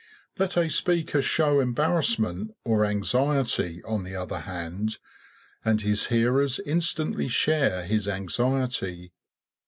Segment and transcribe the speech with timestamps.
[0.39, 4.97] Let a speaker show embarrassment or anxiety, on the other hand,
[5.63, 9.13] and his hearers instantly share his anxiety.